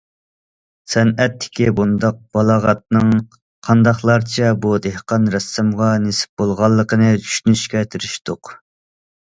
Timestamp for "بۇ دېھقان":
4.65-5.31